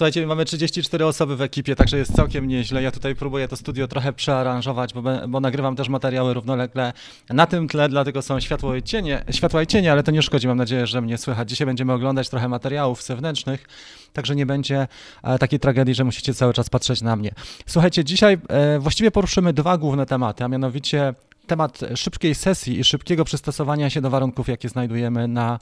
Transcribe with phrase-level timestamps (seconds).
[0.00, 2.82] Słuchajcie, mamy 34 osoby w ekipie, także jest całkiem nieźle.
[2.82, 6.92] Ja tutaj próbuję to studio trochę przearanżować, bo, bo nagrywam też materiały równolegle
[7.30, 10.48] na tym tle, dlatego są światło i cienie, światła i cienie, ale to nie szkodzi.
[10.48, 11.48] Mam nadzieję, że mnie słychać.
[11.48, 13.66] Dzisiaj będziemy oglądać trochę materiałów zewnętrznych,
[14.12, 14.88] także nie będzie
[15.22, 17.30] e, takiej tragedii, że musicie cały czas patrzeć na mnie.
[17.66, 21.14] Słuchajcie, dzisiaj e, właściwie poruszymy dwa główne tematy, a mianowicie
[21.50, 25.58] temat szybkiej sesji i szybkiego przystosowania się do warunków, jakie znajdujemy na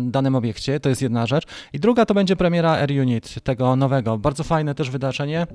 [0.00, 0.80] danym obiekcie.
[0.80, 1.44] To jest jedna rzecz.
[1.72, 4.18] I druga to będzie premiera Air Unit, tego nowego.
[4.18, 5.46] Bardzo fajne też wydarzenie.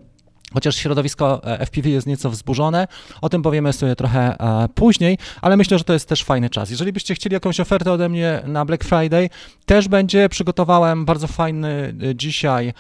[0.54, 2.88] Chociaż środowisko e, FPV jest nieco wzburzone,
[3.22, 6.70] o tym powiemy sobie trochę e, później, ale myślę, że to jest też fajny czas.
[6.70, 9.30] Jeżeli byście chcieli jakąś ofertę ode mnie na Black Friday,
[9.66, 10.30] też będzie.
[10.30, 12.74] Przygotowałem bardzo fajny e, dzisiaj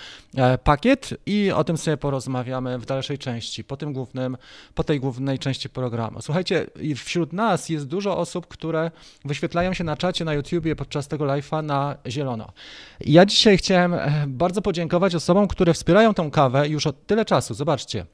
[0.63, 4.37] pakiet i o tym sobie porozmawiamy w dalszej części, po tym głównym,
[4.73, 6.21] po tej głównej części programu.
[6.21, 8.91] Słuchajcie, wśród nas jest dużo osób, które
[9.25, 12.51] wyświetlają się na czacie na YouTubie podczas tego live'a na zielono.
[12.99, 13.95] Ja dzisiaj chciałem
[14.27, 17.54] bardzo podziękować osobom, które wspierają tę kawę już od tyle czasu.
[17.55, 18.05] Zobaczcie.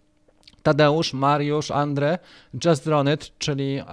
[0.63, 2.17] Tadeusz, Mariusz, Andre,
[2.65, 3.83] Just Dronit, czyli e,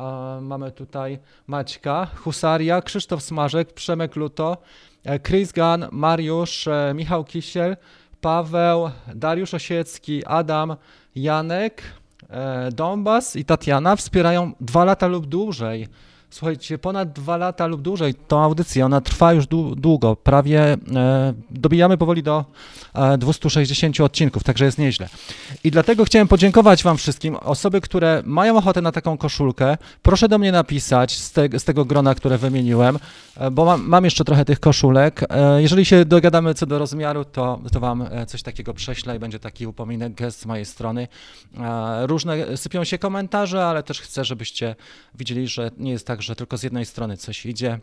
[0.40, 4.56] mamy tutaj Maćka, Husaria, Krzysztof Smażek, Przemek Luto,
[5.04, 7.76] e, Chris Gunn, Mariusz, e, Michał Kisiel,
[8.20, 10.76] Paweł, Dariusz Osiecki, Adam,
[11.14, 11.82] Janek,
[12.30, 15.88] e, Donbas i Tatiana wspierają dwa lata lub dłużej
[16.30, 21.96] słuchajcie, ponad dwa lata lub dłużej tą audycję, ona trwa już długo, prawie e, dobijamy
[21.96, 22.44] powoli do
[22.94, 25.08] e, 260 odcinków, także jest nieźle.
[25.64, 30.38] I dlatego chciałem podziękować Wam wszystkim, osoby, które mają ochotę na taką koszulkę, proszę do
[30.38, 32.98] mnie napisać z, te, z tego grona, które wymieniłem,
[33.36, 35.24] e, bo mam, mam, jeszcze trochę tych koszulek.
[35.30, 39.18] E, jeżeli się dogadamy co do rozmiaru, to, to Wam e, coś takiego prześlę i
[39.18, 41.08] będzie taki upominek, gest z mojej strony.
[41.60, 44.76] E, różne sypią się komentarze, ale też chcę, żebyście
[45.14, 47.78] widzieli, że nie jest tak, tak, że tylko z jednej strony coś idzie,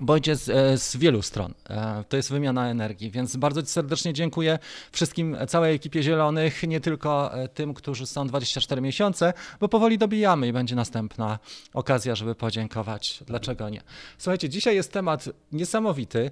[0.00, 1.54] bo idzie z, e, z, wielu stron.
[1.70, 4.58] E, to jest wymiana energii, więc bardzo serdecznie dziękuję
[4.92, 10.48] wszystkim, całej ekipie Zielonych, nie tylko e, tym, którzy są 24 miesiące, bo powoli dobijamy
[10.48, 11.38] i będzie następna
[11.72, 13.22] okazja, żeby podziękować.
[13.26, 13.82] Dlaczego nie?
[14.18, 16.30] Słuchajcie, dzisiaj jest temat niesamowity.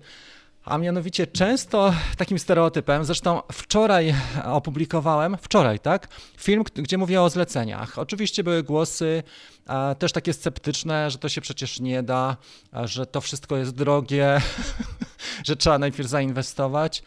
[0.64, 4.14] A mianowicie często takim stereotypem, zresztą wczoraj
[4.44, 6.08] opublikowałem, wczoraj, tak,
[6.38, 7.98] film, gdzie mówię o zleceniach.
[7.98, 9.22] Oczywiście były głosy
[9.98, 12.36] też takie sceptyczne, że to się przecież nie da,
[12.84, 14.40] że to wszystko jest drogie,
[15.46, 17.02] że trzeba najpierw zainwestować.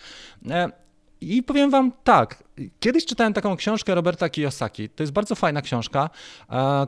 [0.50, 0.70] E,
[1.22, 2.44] I powiem wam tak,
[2.80, 4.90] kiedyś czytałem taką książkę Roberta Kiyosaki.
[4.90, 6.10] To jest bardzo fajna książka,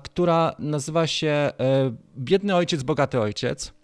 [0.03, 1.51] która nazywa się e,
[2.17, 3.76] Biedny ojciec, bogaty ojciec.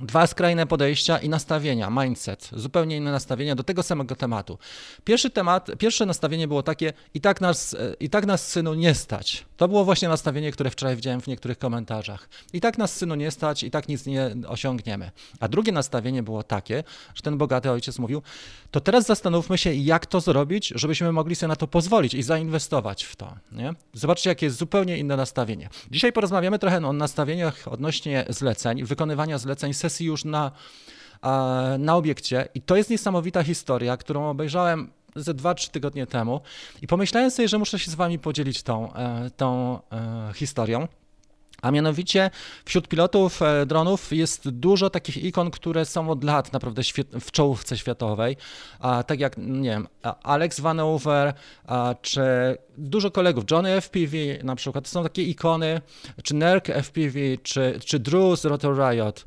[0.00, 4.58] Dwa skrajne podejścia i nastawienia, mindset, zupełnie inne nastawienia do tego samego tematu.
[5.04, 8.94] Pierwszy temat, pierwsze nastawienie było takie, i tak nas, e, i tak nas synu nie
[8.94, 9.44] stać.
[9.56, 12.28] To było właśnie nastawienie, które wczoraj widziałem w niektórych komentarzach.
[12.52, 15.10] I tak nas synu nie stać, i tak nic nie osiągniemy.
[15.40, 16.84] A drugie nastawienie było takie,
[17.14, 18.22] że ten bogaty ojciec mówił,
[18.70, 23.04] to teraz zastanówmy się, jak to zrobić, żebyśmy mogli sobie na to pozwolić i zainwestować
[23.04, 23.34] w to.
[23.52, 23.74] Nie?
[23.92, 25.68] Zobaczcie, jakie jest zupełnie inne nastawienie.
[25.90, 30.50] Dzisiaj porozmawiamy trochę o nastawieniach odnośnie zleceń, wykonywania zleceń sesji już na,
[31.78, 36.40] na obiekcie i to jest niesamowita historia, którą obejrzałem ze 2-3 tygodnie temu
[36.82, 40.88] i pomyślałem sobie, że muszę się z wami podzielić tą, e, tą e, historią.
[41.62, 42.30] A mianowicie
[42.64, 46.82] wśród pilotów e, dronów jest dużo takich ikon, które są od lat naprawdę
[47.20, 48.36] w czołówce światowej,
[48.80, 49.88] a, tak jak, nie wiem,
[50.22, 51.34] Alex Vanover,
[51.66, 52.22] a, czy
[52.78, 55.80] dużo kolegów, Johnny FPV na przykład, to są takie ikony,
[56.22, 59.26] czy Nerk FPV, czy, czy Drew z Rotor Riot.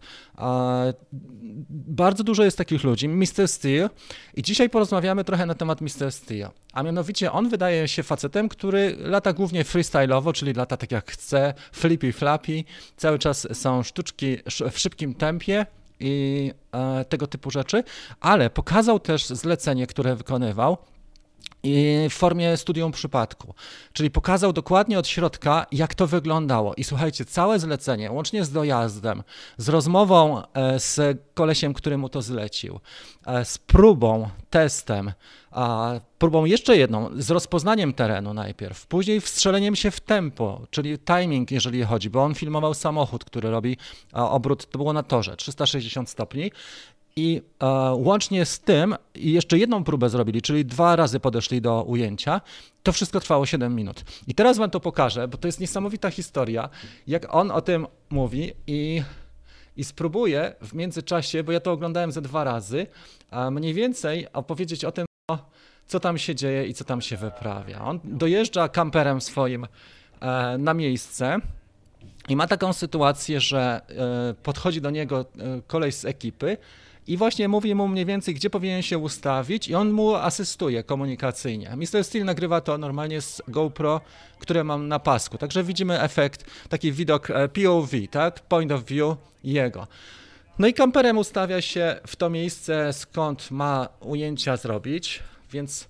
[1.69, 3.09] Bardzo dużo jest takich ludzi.
[3.09, 3.47] Mr.
[3.47, 3.89] Steel.
[4.33, 6.11] I dzisiaj porozmawiamy trochę na temat Mr.
[6.11, 6.49] Steel.
[6.73, 11.53] A mianowicie on wydaje się facetem, który lata głównie freestyle'owo, czyli lata tak jak chce,
[11.71, 12.63] flippy flappy.
[12.97, 14.37] Cały czas są sztuczki
[14.71, 15.65] w szybkim tempie
[15.99, 17.83] i e, tego typu rzeczy,
[18.19, 20.77] ale pokazał też zlecenie, które wykonywał
[22.09, 23.53] w formie studium przypadku.
[23.93, 26.75] Czyli pokazał dokładnie od środka, jak to wyglądało.
[26.75, 29.23] I słuchajcie, całe zlecenie, łącznie z dojazdem,
[29.57, 32.79] z rozmową e, z kolesiem, który mu to zlecił,
[33.25, 35.11] e, z próbą, testem,
[36.17, 41.83] próbą jeszcze jedną, z rozpoznaniem terenu najpierw, później wstrzeleniem się w tempo, czyli timing, jeżeli
[41.83, 43.77] chodzi, bo on filmował samochód, który robi
[44.13, 46.51] obrót, to było na torze, 360 stopni
[47.15, 47.65] i e,
[47.95, 52.41] łącznie z tym jeszcze jedną próbę zrobili, czyli dwa razy podeszli do ujęcia.
[52.83, 54.03] To wszystko trwało 7 minut.
[54.27, 56.69] I teraz wam to pokażę, bo to jest niesamowita historia,
[57.07, 59.03] jak on o tym mówi i
[59.77, 62.87] i spróbuję w międzyczasie, bo ja to oglądałem ze dwa razy,
[63.51, 65.05] mniej więcej opowiedzieć o tym,
[65.87, 67.81] co tam się dzieje i co tam się wyprawia.
[67.81, 69.67] On dojeżdża kamperem swoim
[70.21, 71.37] e, na miejsce
[72.29, 73.81] i ma taką sytuację, że
[74.29, 75.25] e, podchodzi do niego e,
[75.67, 76.57] kolej z ekipy
[77.09, 81.75] i właśnie mówi mu mniej więcej, gdzie powinien się ustawić i on mu asystuje komunikacyjnie.
[81.75, 82.03] Mr.
[82.03, 84.01] Steel nagrywa to normalnie z GoPro,
[84.39, 89.17] które mam na pasku, także widzimy efekt, taki widok e, POV, tak, point of view
[89.43, 89.87] jego.
[90.59, 95.19] No i kamperem ustawia się w to miejsce, skąd ma ujęcia zrobić,
[95.51, 95.88] więc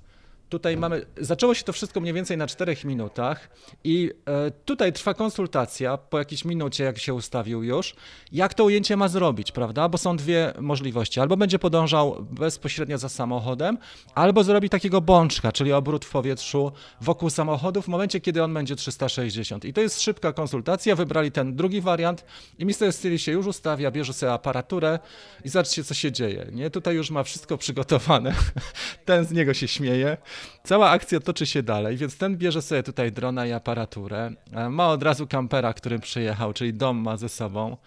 [0.50, 3.50] Tutaj mamy, zaczęło się to wszystko mniej więcej na 4 minutach
[3.84, 7.96] i e, tutaj trwa konsultacja po jakiejś minucie, jak się ustawił już,
[8.32, 9.90] jak to ujęcie ma zrobić, prawda?
[9.90, 11.20] Bo są dwie możliwości.
[11.20, 13.78] Albo będzie podążał bezpośrednio za samochodem,
[14.16, 16.72] albo zrobi takiego bączka, czyli obrót w powietrzu
[17.02, 19.66] wokół samochodu w momencie, kiedy on będzie 360.
[19.66, 22.26] I to jest szybka konsultacja, wybrali ten drugi wariant
[22.60, 22.94] i Mr.
[22.94, 25.00] Steel się już ustawia, bierze sobie aparaturę
[25.46, 26.70] i zobaczcie, co się dzieje, nie?
[26.70, 28.34] Tutaj już ma wszystko przygotowane.
[29.06, 30.18] Ten z niego się śmieje.
[30.64, 34.32] Cała akcja toczy się dalej, więc ten bierze sobie tutaj drona i aparaturę.
[34.54, 37.78] E, ma od razu kampera, którym przyjechał, czyli dom ma ze sobą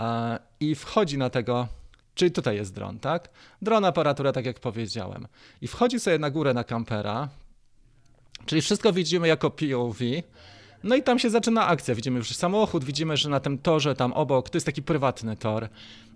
[0.00, 1.68] e, i wchodzi na tego,
[2.14, 3.28] czyli tutaj jest dron, tak?
[3.62, 5.26] Dron, aparatura, tak jak powiedziałem.
[5.60, 7.28] I wchodzi sobie na górę na kampera,
[8.46, 9.98] czyli wszystko widzimy jako POV.
[10.86, 11.94] No i tam się zaczyna akcja.
[11.94, 15.68] Widzimy już samochód, widzimy, że na tym torze tam obok, to jest taki prywatny tor,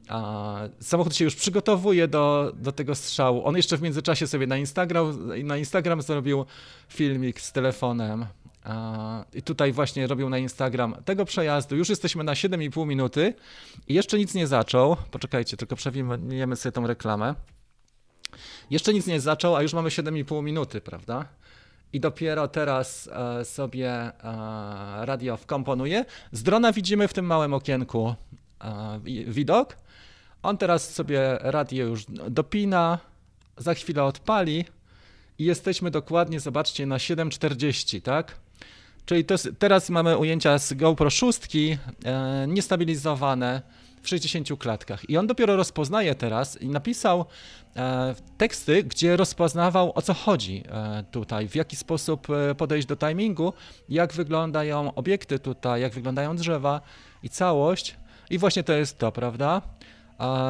[0.09, 3.47] a samochód się już przygotowuje do, do tego strzału.
[3.47, 6.45] On jeszcze w międzyczasie sobie na Instagram, na Instagram zrobił
[6.89, 8.27] filmik z telefonem.
[9.35, 11.77] I tutaj właśnie robił na Instagram tego przejazdu.
[11.77, 13.35] Już jesteśmy na 7,5 minuty
[13.89, 14.97] i jeszcze nic nie zaczął.
[15.11, 17.35] Poczekajcie, tylko przewiniemy sobie tą reklamę.
[18.71, 21.29] Jeszcze nic nie zaczął, a już mamy 7,5 minuty, prawda?
[21.93, 24.13] I dopiero teraz e, sobie e,
[25.07, 26.05] radio wkomponuje.
[26.33, 28.15] Z drona widzimy w tym małym okienku
[28.61, 29.77] e, widok
[30.43, 32.99] on teraz sobie radio już dopina,
[33.57, 34.65] za chwilę odpali
[35.39, 38.37] i jesteśmy dokładnie, zobaczcie, na 7.40, tak?
[39.05, 41.79] Czyli jest, teraz mamy ujęcia z GoPro 6, e,
[42.49, 43.63] niestabilizowane
[44.03, 45.11] w 60 klatkach.
[45.11, 47.25] I on dopiero rozpoznaje teraz i napisał
[47.77, 52.97] e, teksty, gdzie rozpoznawał o co chodzi e, tutaj, w jaki sposób e, podejść do
[52.97, 53.53] timingu,
[53.89, 56.81] jak wyglądają obiekty tutaj, jak wyglądają drzewa
[57.23, 57.97] i całość.
[58.31, 59.63] I właśnie to jest to, prawda?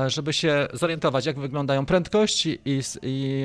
[0.07, 3.45] Żeby się zorientować, jak wyglądają prędkości i, i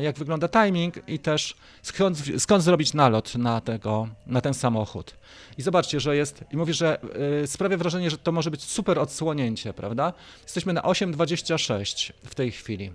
[0.00, 5.14] jak wygląda timing i też skąd, skąd, zrobić nalot na, tego, na ten samochód.
[5.58, 6.98] I zobaczcie, że jest, i mówię, że
[7.42, 10.12] y, sprawia wrażenie, że to może być super odsłonięcie, prawda?
[10.42, 12.92] Jesteśmy na 8,26 w tej chwili.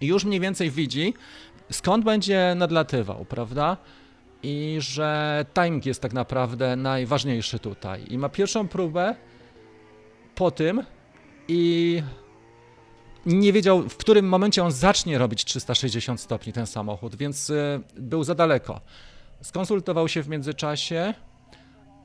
[0.00, 1.14] I już mniej więcej widzi,
[1.70, 3.76] skąd będzie nadlatywał, prawda?
[4.42, 8.04] I że timing jest tak naprawdę najważniejszy tutaj.
[8.08, 9.14] I ma pierwszą próbę
[10.34, 10.82] po tym,
[11.48, 12.02] i
[13.26, 18.24] nie wiedział, w którym momencie on zacznie robić 360 stopni ten samochód, więc e, był
[18.24, 18.80] za daleko.
[19.42, 21.14] Skonsultował się w międzyczasie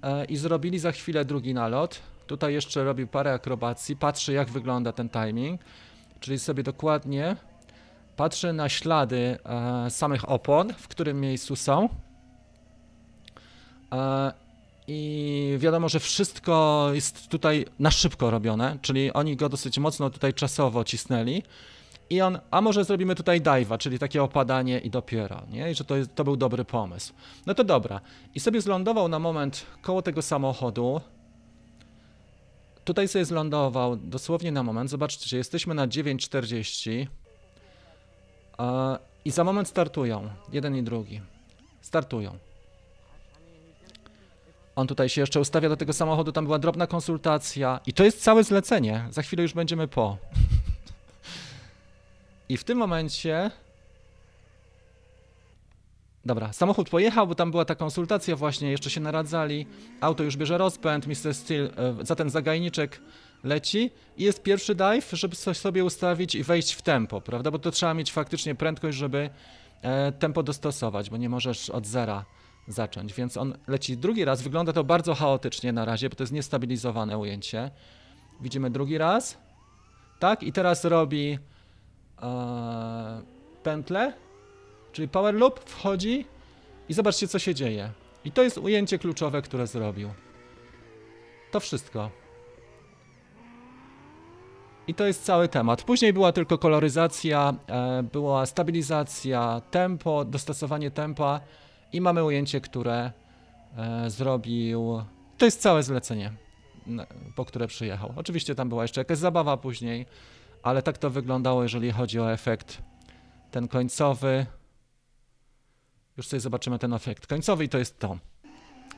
[0.03, 1.99] e, i zrobili za chwilę drugi nalot.
[2.27, 5.61] Tutaj jeszcze robił parę akrobacji, patrzy jak wygląda ten timing,
[6.19, 7.35] czyli sobie dokładnie
[8.15, 11.89] patrzy na ślady e, samych opon, w którym miejscu są
[14.91, 20.33] i wiadomo, że wszystko jest tutaj na szybko robione, czyli oni go dosyć mocno tutaj
[20.33, 21.43] czasowo cisnęli.
[22.09, 25.71] I on, a może zrobimy tutaj dive'a, czyli takie opadanie i dopiero, nie?
[25.71, 27.13] I że to, jest, to był dobry pomysł.
[27.45, 28.01] No to dobra.
[28.35, 31.01] I sobie zlądował na moment koło tego samochodu.
[32.85, 34.89] Tutaj sobie zlądował dosłownie na moment.
[34.89, 37.07] Zobaczcie, jesteśmy na 9.40.
[39.25, 40.29] I za moment startują.
[40.53, 41.21] Jeden i drugi.
[41.81, 42.48] Startują.
[44.79, 48.23] On tutaj się jeszcze ustawia do tego samochodu, tam była drobna konsultacja i to jest
[48.23, 49.07] całe zlecenie.
[49.09, 50.17] Za chwilę już będziemy po.
[52.49, 53.51] I w tym momencie.
[56.25, 59.67] Dobra, samochód pojechał, bo tam była ta konsultacja właśnie, jeszcze się naradzali.
[60.01, 61.33] Auto już bierze rozpęd, Mr.
[61.33, 63.01] Steel e, za ten zagajniczek
[63.43, 67.51] leci i jest pierwszy dive, żeby coś sobie ustawić i wejść w tempo, prawda?
[67.51, 69.29] Bo to trzeba mieć faktycznie prędkość, żeby
[69.81, 72.25] e, tempo dostosować, bo nie możesz od zera
[72.69, 73.13] zacząć.
[73.13, 74.41] Więc on leci drugi raz.
[74.41, 77.71] Wygląda to bardzo chaotycznie na razie, bo to jest niestabilizowane ujęcie.
[78.41, 79.37] Widzimy drugi raz.
[80.19, 81.39] Tak, i teraz robi
[82.21, 83.21] e,
[83.63, 84.13] pętlę,
[84.91, 86.25] czyli power loop, wchodzi
[86.89, 87.91] i zobaczcie, co się dzieje.
[88.25, 90.09] I to jest ujęcie kluczowe, które zrobił.
[91.51, 92.11] To wszystko.
[94.87, 95.83] I to jest cały temat.
[95.83, 101.41] Później była tylko koloryzacja, e, była stabilizacja, tempo, dostosowanie tempa
[101.93, 103.11] i mamy ujęcie, które
[103.77, 105.03] e, zrobił.
[105.37, 106.33] To jest całe zlecenie,
[107.35, 108.13] po które przyjechał.
[108.15, 110.05] Oczywiście tam była jeszcze jakaś zabawa później,
[110.63, 112.81] ale tak to wyglądało, jeżeli chodzi o efekt
[113.51, 114.45] ten końcowy.
[116.17, 118.17] Już sobie zobaczymy ten efekt końcowy i to jest to.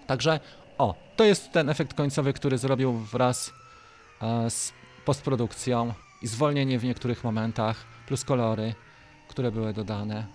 [0.07, 0.39] Także
[0.77, 3.53] o, to jest ten efekt końcowy, który zrobił wraz
[4.21, 4.73] e, z
[5.05, 5.93] postprodukcją.
[6.21, 8.73] i zwolnienie w niektórych momentach, plus kolory,
[9.27, 10.27] które były dodane.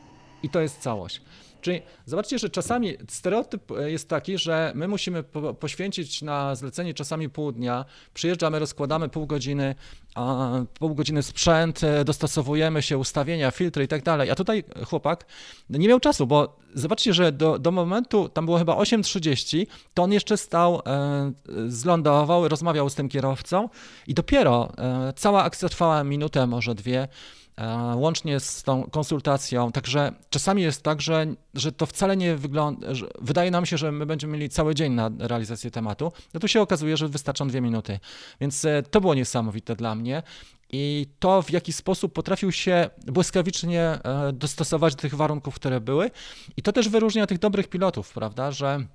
[0.43, 1.21] I to jest całość.
[1.61, 6.95] Czyli zobaczcie, że czasami stereotyp e, jest taki, że my musimy po, poświęcić na zlecenie
[6.95, 7.85] czasami pół dnia,
[8.15, 9.75] przyjeżdżamy, rozkładamy pół godziny,
[10.15, 14.31] a pół godziny sprzęt, e, dostosowujemy się, ustawienia, filtry i tak dalej.
[14.31, 15.27] A tutaj chłopak
[15.71, 20.13] nie miał czasu, bo zobaczcie, że do, do momentu, tam było chyba 8.30, to on
[20.13, 21.33] jeszcze stał, e,
[21.69, 23.69] zlądował, rozmawiał z tym kierowcą
[24.07, 27.09] i dopiero e, cała akcja trwała minutę, może dwie.
[27.57, 29.73] E, łącznie z tą konsultacją.
[29.73, 32.89] Także czasami jest tak, że, że to wcale nie wygląda,
[33.21, 36.61] wydaje nam się, że my będziemy mieli cały dzień na realizację tematu, no tu się
[36.61, 37.99] okazuje, że wystarczą dwie minuty.
[38.41, 40.23] Więc e, to było niesamowite dla mnie.
[40.71, 46.11] I to, w jaki sposób potrafił się błyskawicznie e, dostosować do tych warunków, które były.
[46.57, 48.87] I to też wyróżnia tych dobrych pilotów, prawda, że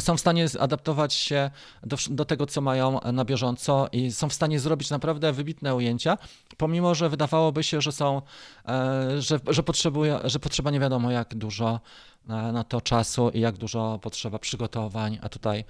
[0.00, 1.50] są w stanie adaptować się
[1.82, 6.18] do, do, tego, co mają na bieżąco i są w stanie zrobić naprawdę wybitne ujęcia,
[6.56, 8.22] pomimo, że wydawałoby się, że są,
[8.68, 11.80] e, że, że, potrzebuje, że potrzeba nie wiadomo jak dużo
[12.28, 15.64] e, na to czasu i jak dużo potrzeba przygotowań, a tutaj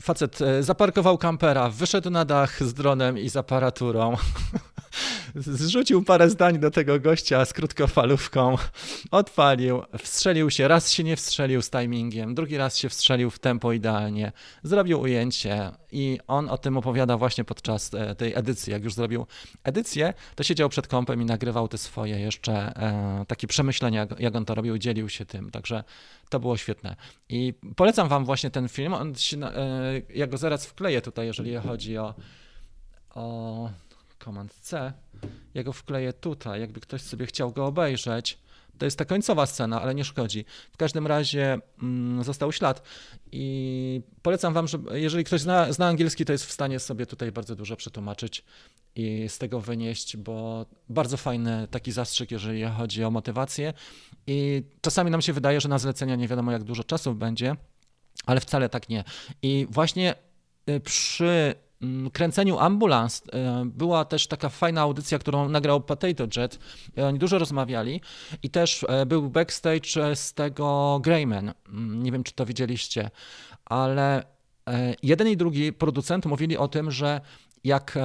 [0.00, 4.16] facet e, zaparkował kampera, wyszedł na dach z dronem i z aparaturą
[5.36, 8.56] zrzucił parę zdań do tego gościa z krótkofalówką,
[9.10, 13.72] odpalił, wstrzelił się, raz się nie wstrzelił z timingiem, drugi raz się wstrzelił w tempo
[13.72, 18.72] idealnie, zrobił ujęcie i on o tym opowiada właśnie podczas e, tej edycji.
[18.72, 19.26] Jak już zrobił
[19.64, 24.44] edycję, to siedział przed kąpem i nagrywał te swoje jeszcze e, takie przemyślenia, jak on
[24.44, 25.84] to robił, dzielił się tym, także
[26.28, 26.96] to było świetne.
[27.28, 31.56] I polecam wam właśnie ten film, on się, e, ja go zaraz wkleję tutaj, jeżeli
[31.56, 32.14] chodzi o,
[33.10, 33.70] o
[34.24, 34.92] Command C,
[35.54, 38.38] ja go wkleję tutaj, jakby ktoś sobie chciał go obejrzeć.
[38.78, 40.44] To jest ta końcowa scena, ale nie szkodzi.
[40.72, 42.82] W każdym razie mm, został ślad
[43.32, 47.32] i polecam wam, że jeżeli ktoś zna, zna angielski, to jest w stanie sobie tutaj
[47.32, 48.44] bardzo dużo przetłumaczyć
[48.96, 53.72] i z tego wynieść, bo bardzo fajny taki zastrzyk, jeżeli chodzi o motywację
[54.26, 57.56] i czasami nam się wydaje, że na zlecenia nie wiadomo jak dużo czasu będzie,
[58.26, 59.04] ale wcale tak nie.
[59.42, 60.14] I właśnie
[60.70, 61.54] y, przy
[62.12, 66.58] kręceniu Ambulans e, była też taka fajna audycja, którą nagrał Potato Jet.
[66.98, 68.00] E, oni dużo rozmawiali
[68.42, 71.52] i też e, był backstage z tego Greyman.
[71.68, 73.10] Mm, nie wiem, czy to widzieliście,
[73.64, 74.36] ale
[75.02, 77.20] jeden i drugi producent mówili o tym, że
[77.64, 77.98] jak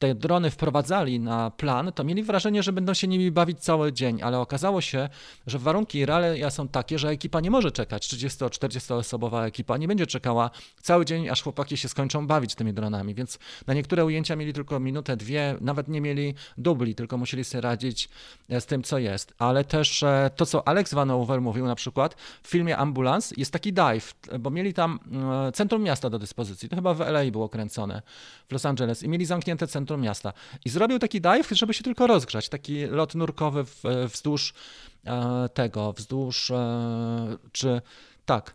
[0.00, 4.22] te drony wprowadzali na plan, to mieli wrażenie, że będą się nimi bawić cały dzień,
[4.22, 5.08] ale okazało się,
[5.46, 8.08] że warunki realia są takie, że ekipa nie może czekać.
[8.08, 10.50] 30-40 osobowa ekipa nie będzie czekała
[10.82, 14.80] cały dzień, aż chłopaki się skończą bawić tymi dronami, więc na niektóre ujęcia mieli tylko
[14.80, 18.08] minutę, dwie, nawet nie mieli dubli, tylko musieli sobie radzić
[18.48, 19.34] e, z tym, co jest.
[19.38, 23.52] Ale też e, to, co Alex Van Over mówił na przykład w filmie Ambulance, jest
[23.52, 24.98] taki dive, bo mieli tam
[25.48, 26.68] e, centrum miasta do dyspozycji.
[26.68, 28.02] To chyba w LA było kręcone,
[28.48, 30.32] w Los Angeles i mieli zamknięte centrum centrum miasta.
[30.64, 33.64] I zrobił taki dive, żeby się tylko rozgrzać, taki lot nurkowy
[34.12, 34.54] wzdłuż
[35.06, 37.82] e, tego, wzdłuż, e, czy
[38.26, 38.54] tak,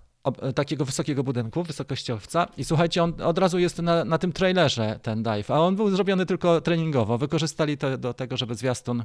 [0.56, 5.24] takiego wysokiego budynku, wysokościowca i słuchajcie, on od razu jest na, na tym trailerze ten
[5.24, 7.18] dive, a on był zrobiony tylko treningowo.
[7.18, 9.04] Wykorzystali to do tego, żeby zwiastun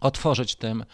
[0.00, 0.84] otworzyć tym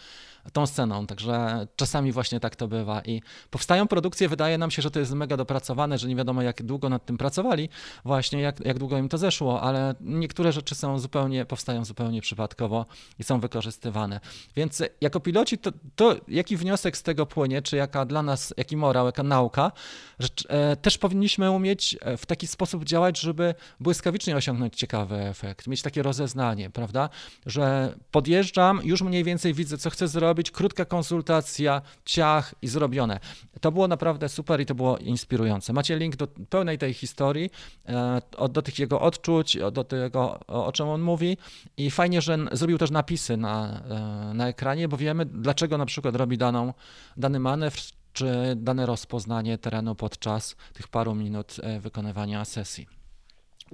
[0.53, 4.91] tą sceną, także czasami właśnie tak to bywa i powstają produkcje, wydaje nam się, że
[4.91, 7.69] to jest mega dopracowane, że nie wiadomo jak długo nad tym pracowali,
[8.05, 12.85] właśnie jak, jak długo im to zeszło, ale niektóre rzeczy są zupełnie, powstają zupełnie przypadkowo
[13.19, 14.19] i są wykorzystywane.
[14.55, 18.77] Więc jako piloci to, to jaki wniosek z tego płynie, czy jaka dla nas, jaki
[18.77, 19.71] morał, jaka nauka,
[20.19, 25.67] że e, też powinniśmy umieć e, w taki sposób działać, żeby błyskawicznie osiągnąć ciekawy efekt,
[25.67, 27.09] mieć takie rozeznanie, prawda,
[27.45, 33.19] że podjeżdżam, już mniej więcej widzę, co chcę zrobić, zrobić, krótka konsultacja, ciach i zrobione.
[33.61, 35.73] To było naprawdę super i to było inspirujące.
[35.73, 37.49] Macie link do pełnej tej historii,
[37.85, 41.37] e, do tych jego odczuć, do tego, o czym on mówi
[41.77, 43.81] i fajnie, że zrobił też napisy na,
[44.29, 46.73] e, na ekranie, bo wiemy, dlaczego na przykład robi daną,
[47.17, 47.79] dany manewr,
[48.13, 52.87] czy dane rozpoznanie terenu podczas tych paru minut e, wykonywania sesji.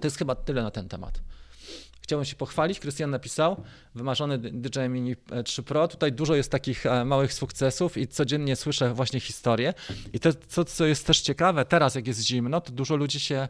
[0.02, 1.22] To jest chyba tyle na ten temat.
[2.04, 2.80] Chciałbym się pochwalić.
[2.80, 3.64] Krystian napisał,
[3.96, 5.88] wymarzony DJI Mini 3 Pro.
[5.88, 9.74] Tutaj dużo jest takich e, małych sukcesów i codziennie słyszę właśnie historię.
[10.14, 13.48] I to, co, co jest też ciekawe, teraz jak jest zimno, to dużo ludzi się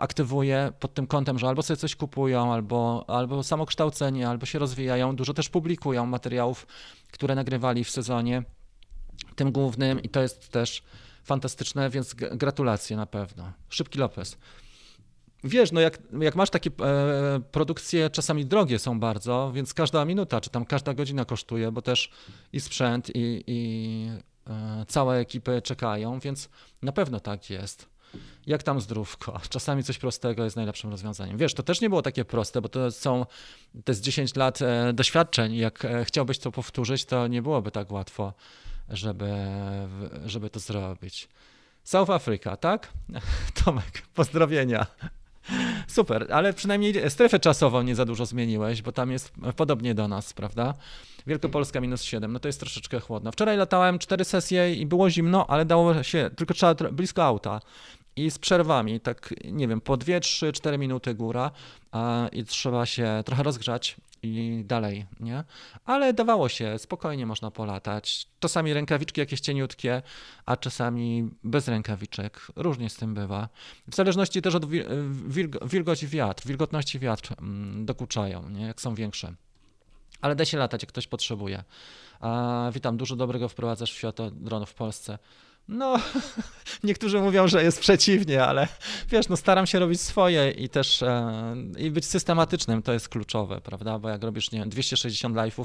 [0.00, 5.16] aktywuje pod tym kątem, że albo sobie coś kupują, albo, albo samokształcenie, albo się rozwijają.
[5.16, 6.66] Dużo też publikują materiałów,
[7.12, 8.42] które nagrywali w sezonie
[9.36, 10.82] tym głównym i to jest też
[11.24, 13.52] fantastyczne, więc gratulacje na pewno.
[13.68, 14.36] Szybki Lopez.
[15.44, 20.40] Wiesz, no jak, jak masz takie e, produkcje, czasami drogie są bardzo, więc każda minuta,
[20.40, 22.10] czy tam każda godzina kosztuje, bo też
[22.52, 24.10] i sprzęt, i, i
[24.46, 26.48] e, całe ekipy czekają, więc
[26.82, 27.88] na pewno tak jest.
[28.46, 29.40] Jak tam zdrówko?
[29.48, 31.38] Czasami coś prostego jest najlepszym rozwiązaniem.
[31.38, 33.26] Wiesz, to też nie było takie proste, bo to są,
[33.84, 35.56] to jest 10 lat e, doświadczeń.
[35.56, 38.32] Jak e, chciałbyś to powtórzyć, to nie byłoby tak łatwo,
[38.88, 39.34] żeby,
[40.26, 41.28] żeby to zrobić.
[41.84, 42.92] South Africa, tak?
[43.64, 44.86] Tomek, pozdrowienia.
[45.88, 50.32] Super, ale przynajmniej strefę czasową nie za dużo zmieniłeś, bo tam jest podobnie do nas,
[50.32, 50.74] prawda?
[51.26, 53.32] Wielkopolska minus 7, no to jest troszeczkę chłodno.
[53.32, 57.60] Wczoraj latałem cztery sesje i było zimno, ale dało się, tylko trzeba blisko auta
[58.16, 61.50] i z przerwami, tak nie wiem, po 2, 3, 4 minuty góra
[61.92, 65.44] a, i trzeba się trochę rozgrzać i dalej, nie?
[65.84, 68.26] Ale dawało się, spokojnie można polatać.
[68.40, 70.02] Czasami rękawiczki jakieś cieniutkie,
[70.46, 72.46] a czasami bez rękawiczek.
[72.56, 73.48] Różnie z tym bywa.
[73.88, 74.66] W zależności też od
[75.64, 78.66] wilgoci wiatr, wilgotności wiatr mm, dokuczają, nie?
[78.66, 79.34] Jak są większe.
[80.20, 81.64] Ale da się latać, jak ktoś potrzebuje.
[82.20, 85.18] A, witam, dużo dobrego wprowadzasz w świat dronów w Polsce.
[85.68, 85.96] No,
[86.84, 88.68] niektórzy mówią, że jest przeciwnie, ale
[89.08, 93.60] wiesz, no staram się robić swoje i też e, i być systematycznym, to jest kluczowe,
[93.60, 93.98] prawda?
[93.98, 95.64] Bo jak robisz, nie wiem, 260 live'ów,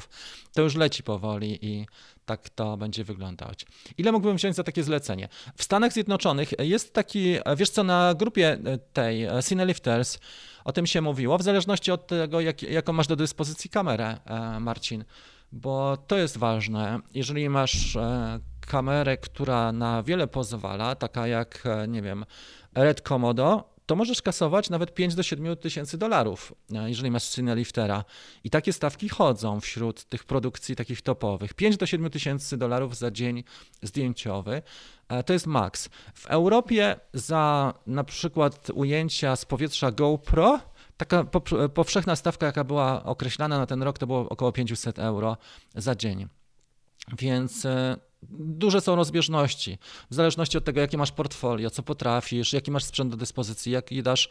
[0.52, 1.86] to już leci powoli i
[2.24, 3.66] tak to będzie wyglądać.
[3.98, 5.28] Ile mógłbym wziąć za takie zlecenie?
[5.56, 8.58] W Stanach Zjednoczonych jest taki, wiesz co, na grupie
[8.92, 10.18] tej Cinelifters
[10.64, 14.60] o tym się mówiło, w zależności od tego, jak, jaką masz do dyspozycji kamerę, e,
[14.60, 15.04] Marcin,
[15.52, 16.98] bo to jest ważne.
[17.14, 22.24] Jeżeli masz e, kamerę, która na wiele pozwala, taka jak, e, nie wiem,
[22.74, 27.56] Red Komodo, to możesz kasować nawet 5 do 7 tysięcy dolarów, e, jeżeli masz synę
[27.56, 28.04] liftera.
[28.44, 31.54] I takie stawki chodzą wśród tych produkcji takich topowych.
[31.54, 33.44] 5 do 7 tysięcy dolarów za dzień
[33.82, 34.62] zdjęciowy.
[35.08, 35.88] E, to jest maks.
[36.14, 40.60] W Europie za na przykład ujęcia z powietrza GoPro
[40.96, 41.24] taka
[41.74, 45.36] powszechna stawka, jaka była określana na ten rok, to było około 500 euro
[45.74, 46.26] za dzień.
[47.18, 47.66] Więc
[48.30, 49.78] duże są rozbieżności.
[50.10, 54.02] W zależności od tego, jakie masz portfolio, co potrafisz, jaki masz sprzęt do dyspozycji, jaki
[54.02, 54.28] dasz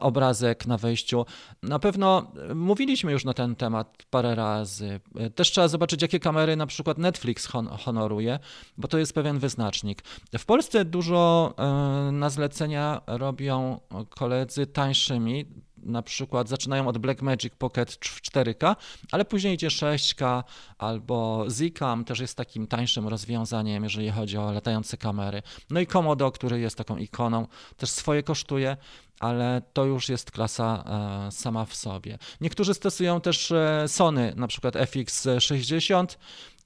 [0.00, 1.26] obrazek na wejściu.
[1.62, 5.00] Na pewno mówiliśmy już na ten temat parę razy.
[5.34, 8.38] Też trzeba zobaczyć, jakie kamery na przykład Netflix honoruje,
[8.76, 10.02] bo to jest pewien wyznacznik.
[10.38, 15.46] W Polsce dużo e, na zlecenia robią koledzy tańszymi,
[15.88, 18.76] na przykład zaczynają od Blackmagic Pocket w 4K,
[19.12, 20.42] ale później idzie 6K
[20.78, 25.42] albo Zcam też jest takim tańszym rozwiązaniem, jeżeli chodzi o latające kamery.
[25.70, 27.46] No i Komodo, który jest taką ikoną,
[27.76, 28.76] też swoje kosztuje,
[29.20, 30.84] ale to już jest klasa
[31.26, 32.18] e, sama w sobie.
[32.40, 36.06] Niektórzy stosują też e, Sony, na przykład FX60.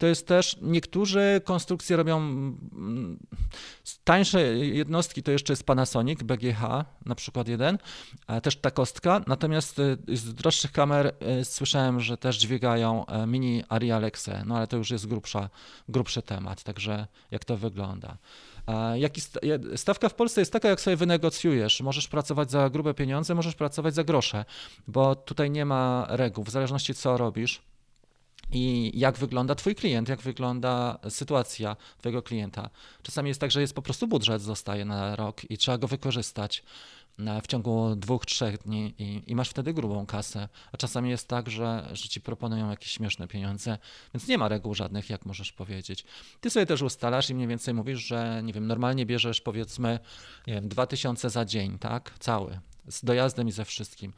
[0.03, 3.19] To jest też, niektórzy konstrukcje robią mm,
[4.05, 6.61] tańsze jednostki, to jeszcze jest Panasonic BGH,
[7.07, 7.79] na przykład jeden,
[8.43, 14.43] też ta kostka, natomiast e, z droższych kamer słyszałem, że też dźwigają mini Ari Alexe,
[14.47, 15.49] no ale to już jest grubsza,
[15.89, 18.17] grubszy temat, także jak to wygląda.
[18.95, 19.21] Jaki
[19.77, 21.81] stawka w Polsce jest taka, jak sobie wynegocjujesz.
[21.81, 24.45] Możesz pracować za grube pieniądze, możesz pracować za grosze,
[24.89, 27.72] bo tutaj nie ma reguł, w zależności co robisz
[28.53, 32.71] i jak wygląda Twój klient, jak wygląda sytuacja Twojego klienta.
[33.03, 36.63] Czasami jest tak, że jest po prostu budżet, zostaje na rok i trzeba go wykorzystać
[37.43, 40.49] w ciągu dwóch, trzech dni i, i, masz wtedy grubą kasę.
[40.73, 43.79] A czasami jest tak, że, że ci proponują jakieś śmieszne pieniądze,
[44.15, 46.05] więc nie ma reguł żadnych, jak możesz powiedzieć.
[46.41, 49.99] Ty sobie też ustalasz i mniej więcej mówisz, że nie wiem, normalnie bierzesz powiedzmy,
[50.47, 52.19] nie wiem, 2000 za dzień, tak?
[52.19, 54.13] Cały z dojazdem i ze wszystkim.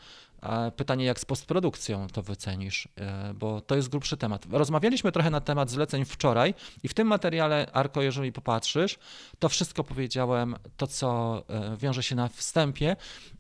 [0.77, 4.47] Pytanie, jak z postprodukcją to wycenisz, e, bo to jest grubszy temat.
[4.51, 8.99] Rozmawialiśmy trochę na temat zleceń wczoraj i w tym materiale, Arko, jeżeli popatrzysz,
[9.39, 12.97] to wszystko powiedziałem, to co e, wiąże się na wstępie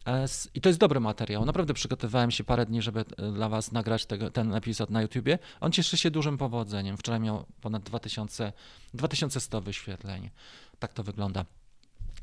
[0.07, 1.45] e, i to jest dobry materiał.
[1.45, 5.38] Naprawdę przygotowywałem się parę dni, żeby dla Was nagrać tego, ten epizod na YouTubie.
[5.61, 6.97] On cieszy się dużym powodzeniem.
[6.97, 8.53] Wczoraj miał ponad 2000,
[8.95, 10.31] 2100 wyświetleń.
[10.79, 11.45] Tak to wygląda.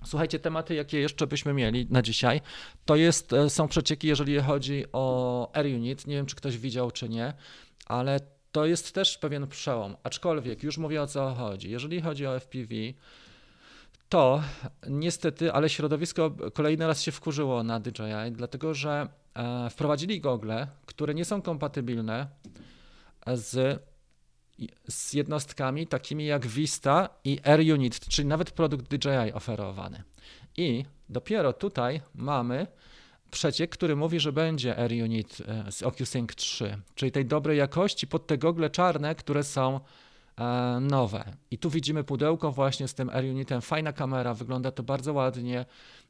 [0.06, 2.42] Słuchajcie, tematy, jakie jeszcze byśmy mieli na dzisiaj,
[2.86, 6.08] to jest, e, są przecieki, jeżeli chodzi o Air Unit.
[6.08, 7.34] Nie wiem, czy ktoś widział, czy nie,
[7.86, 8.20] ale
[8.52, 9.96] to jest też pewien przełom.
[10.04, 11.70] Aczkolwiek już mówię o co chodzi.
[11.70, 12.76] Jeżeli chodzi o FPV,
[14.10, 14.44] to
[14.90, 21.14] niestety, ale środowisko kolejny raz się wkurzyło na DJI, dlatego że e, wprowadzili gogle, które
[21.14, 22.28] nie są kompatybilne
[23.28, 23.82] z
[24.90, 30.04] z jednostkami takimi jak Vista i Air Unit, czyli nawet produkt DJI oferowany.
[30.58, 32.68] I dopiero tutaj mamy
[33.32, 38.08] przeciek, który mówi, że będzie Air Unit e, z OcuSync 3, czyli tej dobrej jakości
[38.08, 39.80] pod te gogle czarne, które są
[40.82, 41.24] nowe.
[41.52, 43.62] I tu widzimy pudełko właśnie z tym Air Unitem.
[43.62, 45.66] Fajna kamera, wygląda to bardzo ładnie.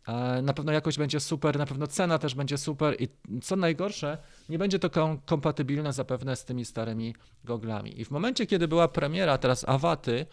[0.08, 3.08] E, na pewno jakość będzie super, na pewno cena też będzie super i
[3.42, 4.18] co najgorsze,
[4.50, 4.90] nie będzie to
[5.26, 8.02] kompatybilne zapewne z tymi starymi goglami.
[8.02, 10.26] I w momencie, kiedy była premiera teraz Awaty,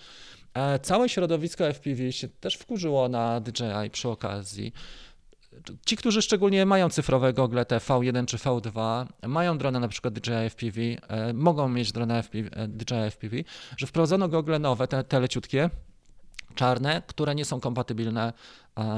[0.55, 4.73] E, całe środowisko FPV się też wkurzyło na DJI przy okazji.
[5.87, 10.51] Ci, którzy szczególnie mają cyfrowe gogle te V1 czy V2, mają drony na przykład DJI
[10.51, 13.37] FPV, e, mogą mieć drony FPV, e, DJI FPV,
[13.77, 15.71] że wprowadzono gogle nowe, te, te leciutkie,
[16.55, 18.33] czarne, które nie są kompatybilne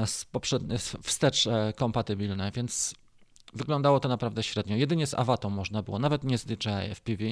[0.05, 2.95] z poprzednich, wstecz kompatybilne, więc
[3.53, 4.75] Wyglądało to naprawdę średnio.
[4.75, 7.23] Jedynie z Awatą można było, nawet nie z DJI FPV,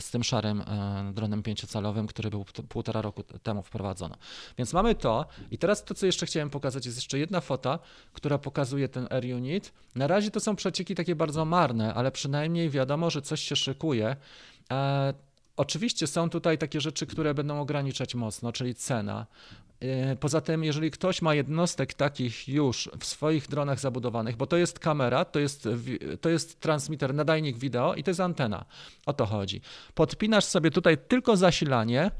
[0.00, 4.14] z tym szarym e, dronem pięciocalowym, który był półtora roku temu wprowadzony.
[4.58, 5.26] Więc mamy to.
[5.50, 7.78] I teraz to, co jeszcze chciałem pokazać, jest jeszcze jedna fota,
[8.12, 9.72] która pokazuje ten Air Unit.
[9.94, 14.16] Na razie to są przecieki takie bardzo marne, ale przynajmniej wiadomo, że coś się szykuje.
[15.56, 19.26] Oczywiście są tutaj takie rzeczy, które będą ograniczać mocno, czyli cena.
[19.80, 24.56] E, poza tym, jeżeli ktoś ma jednostek takich już w swoich dronach zabudowanych, bo to
[24.56, 25.68] jest kamera, to jest,
[26.20, 28.64] to jest transmitter, nadajnik wideo i to jest antena.
[29.06, 29.60] O to chodzi.
[29.94, 32.10] Podpinasz sobie tutaj tylko zasilanie,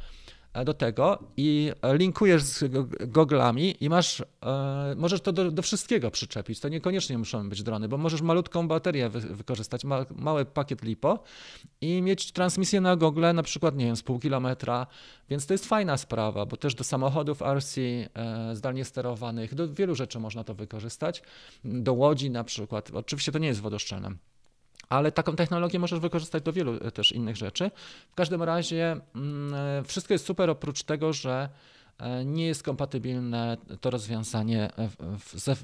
[0.65, 2.65] do tego i linkujesz z
[3.09, 6.61] goglami i masz, e, możesz to do, do, wszystkiego przyczepić.
[6.61, 11.19] To niekoniecznie muszą być drony, bo możesz malutką baterię wy, wykorzystać, ma, mały pakiet LiPo
[11.81, 14.87] i mieć transmisję na gogle na przykład, nie wiem, z pół kilometra,
[15.31, 19.95] więc to jest fajna sprawa, bo też do samochodów RC e, zdalnie sterowanych, do wielu
[19.95, 21.23] rzeczy można to wykorzystać,
[21.65, 22.91] do łodzi na przykład.
[22.95, 24.11] Oczywiście to nie jest wodoszczelne
[24.95, 27.71] ale taką technologię możesz wykorzystać do wielu e, też innych rzeczy.
[28.11, 31.49] W każdym razie mm, e, wszystko jest super oprócz tego, że
[32.25, 34.71] nie jest kompatybilne to rozwiązanie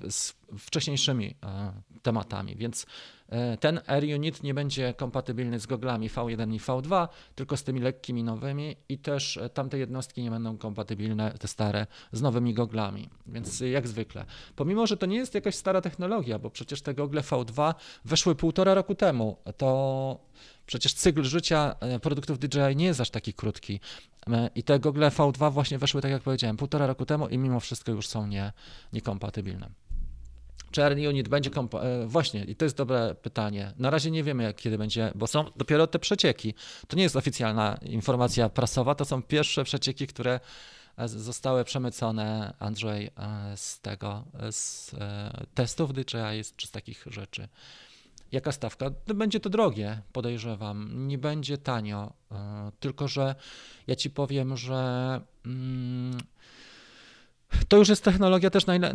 [0.08, 1.36] z wcześniejszymi
[2.02, 2.86] tematami, więc
[3.30, 7.80] E, ten Air Unit nie będzie kompatybilny z goglami V1 i V2, tylko z tymi
[7.80, 13.08] lekkimi nowymi i też e, tamte jednostki nie będą kompatybilne, te stare, z nowymi goglami.
[13.26, 14.24] Więc jak zwykle.
[14.56, 18.74] Pomimo, że to nie jest jakaś stara technologia, bo przecież te gogle V2 weszły półtora
[18.74, 20.20] roku temu, to
[20.70, 23.80] Przecież cykl życia e, produktów DJI nie jest aż taki krótki.
[24.54, 27.92] I te gogle V2 właśnie weszły, tak jak powiedziałem, półtora roku temu i mimo wszystko
[27.92, 28.52] już są nie,
[28.92, 29.70] niekompatybilne.
[30.70, 33.72] Czy Air Unit będzie kompo- e, Właśnie, i to jest dobre pytanie.
[33.76, 36.54] Na razie nie wiemy, jak, kiedy będzie, bo są dopiero te przecieki.
[36.88, 40.40] To nie jest oficjalna informacja prasowa, to są pierwsze przecieki, które
[40.96, 44.90] e, zostały przemycone, Andrzej, e, z tego, z
[45.54, 47.48] testów DJI, czy z takich rzeczy.
[48.32, 48.90] Jaka stawka?
[49.14, 51.08] Będzie to drogie, podejrzewam.
[51.08, 52.12] Nie będzie tanio.
[52.80, 53.34] Tylko, że
[53.86, 55.20] ja ci powiem, że.
[55.46, 56.18] Mm,
[57.68, 58.94] to już jest technologia też najle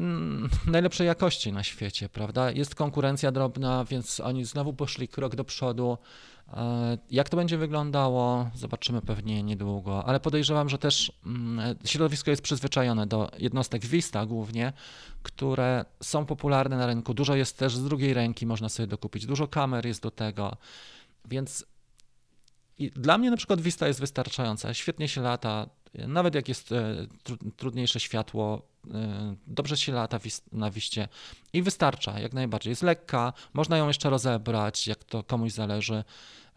[0.67, 2.51] najlepszej jakości na świecie, prawda?
[2.51, 5.97] Jest konkurencja drobna, więc oni znowu poszli krok do przodu.
[6.53, 12.41] E, jak to będzie wyglądało, zobaczymy pewnie niedługo, ale podejrzewam, że też mm, środowisko jest
[12.41, 14.73] przyzwyczajone do jednostek Vista głównie,
[15.23, 17.13] które są popularne na rynku.
[17.13, 20.57] Dużo jest też z drugiej ręki, można sobie dokupić, dużo kamer jest do tego,
[21.25, 21.65] więc
[22.77, 25.69] i dla mnie na przykład Vista jest wystarczająca, świetnie się lata,
[26.07, 27.07] nawet jak jest e,
[27.57, 28.61] trudniejsze światło,
[28.93, 30.19] e, dobrze się lata
[30.51, 31.07] na wiście
[31.53, 32.71] i wystarcza jak najbardziej.
[32.71, 36.03] Jest lekka, można ją jeszcze rozebrać, jak to komuś zależy.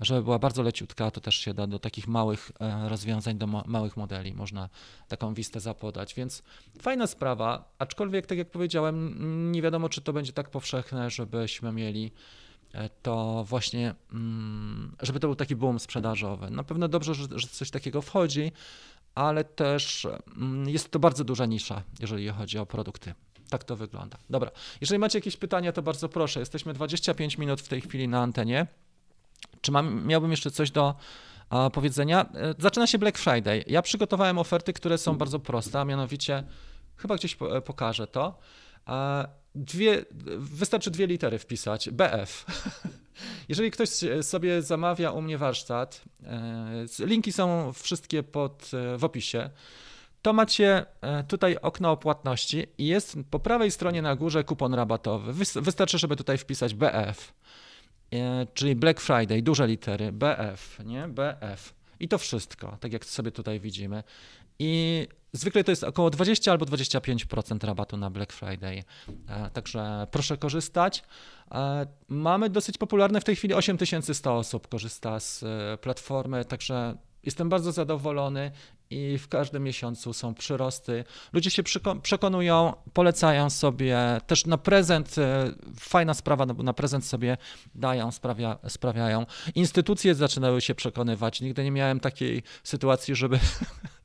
[0.01, 3.96] Żeby była bardzo leciutka, to też się da do takich małych e, rozwiązań, do małych
[3.96, 4.35] modeli.
[4.35, 4.68] Można
[5.09, 6.42] taką wistę zapodać, więc
[6.81, 9.16] fajna sprawa, aczkolwiek tak jak powiedziałem,
[9.53, 12.12] nie wiadomo, czy to będzie tak powszechne, żebyśmy mieli
[13.03, 16.51] to właśnie, mm, żeby to był taki boom sprzedażowy.
[16.51, 18.53] Na pewno dobrze, że, że coś takiego wchodzi,
[19.18, 23.14] ale też mm, jest to bardzo duża nisza, jeżeli chodzi o produkty.
[23.50, 24.18] Tak to wygląda.
[24.31, 24.50] Dobra,
[24.81, 26.40] jeżeli macie jakieś pytania, to bardzo proszę.
[26.40, 28.66] Jesteśmy 25 minut w tej chwili na antenie.
[29.61, 30.94] Czy mam, miałbym jeszcze coś do
[31.50, 32.26] a, powiedzenia?
[32.35, 33.64] E, zaczyna się Black Friday.
[33.66, 36.44] Ja przygotowałem oferty, które są bardzo proste, a mianowicie,
[36.96, 38.38] chyba gdzieś e, pokażę to.
[39.54, 40.04] Dwie,
[40.38, 41.90] wystarczy dwie litery wpisać.
[41.90, 42.44] BF.
[43.48, 43.88] Jeżeli ktoś
[44.22, 49.50] sobie zamawia u mnie warsztat, e, linki są wszystkie pod, e, w opisie,
[50.22, 54.74] to macie e, tutaj okno o płatności i jest po prawej stronie na górze kupon
[54.74, 55.33] rabatowy.
[55.62, 57.35] Wystarczy, żeby tutaj wpisać BF,
[58.54, 61.09] czyli Black Friday, duże litery, BF, nie?
[61.09, 61.74] BF.
[62.00, 64.02] I to wszystko, tak jak sobie tutaj widzimy.
[64.59, 68.84] I zwykle to jest około 20 albo 25% rabatu na Black Friday.
[69.28, 71.02] E, także proszę korzystać.
[71.52, 77.48] E, mamy dosyć popularne w tej chwili 8100 osób korzysta z e, platformy, także jestem
[77.48, 78.50] bardzo zadowolony
[78.90, 81.04] i w każdym miesiącu są przyrosty.
[81.32, 81.62] Ludzie się
[82.02, 85.16] przekonują, polecają sobie, też na prezent,
[85.80, 87.36] fajna sprawa, no na prezent sobie
[87.74, 89.26] dają, sprawia, sprawiają.
[89.54, 91.40] Instytucje zaczynały się przekonywać.
[91.40, 93.38] Nigdy nie miałem takiej sytuacji, żeby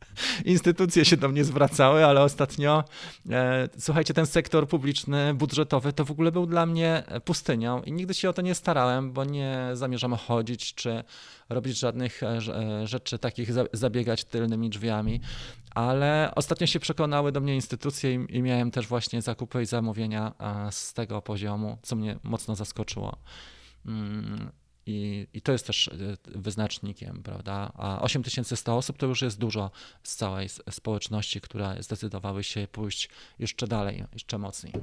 [0.46, 2.84] instytucje się do mnie zwracały, ale ostatnio,
[3.30, 8.14] e, słuchajcie, ten sektor publiczny, budżetowy to w ogóle był dla mnie pustynią i nigdy
[8.14, 11.04] się o to nie starałem, bo nie zamierzam chodzić czy
[11.50, 15.20] robić żadnych e, e, rzeczy takich, zabiegać tylnymi drzwiami,
[15.76, 20.34] ale ostatnio się przekonały do mnie instytucje i, i miałem też właśnie zakupy i zamówienia
[20.72, 23.18] z tego poziomu, co mnie mocno zaskoczyło.
[23.86, 24.52] Mm,
[24.86, 25.92] I, I, to jest też e,
[26.26, 27.72] wyznacznikiem, prawda?
[27.76, 29.72] A 8100 osób to już jest dużo
[30.04, 34.74] z całej społeczności, które zdecydowały się pójść jeszcze dalej, jeszcze mocniej.